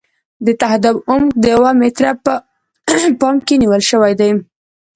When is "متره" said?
1.79-2.11